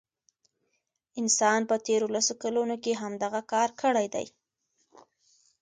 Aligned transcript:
انسان 1.21 1.59
په 1.69 1.75
تیرو 1.85 2.07
لسو 2.15 2.33
کلونو 2.43 2.75
کې 2.83 2.99
همدغه 3.01 3.41
کار 3.53 3.69
کړی 3.81 4.07
دی. 4.13 4.25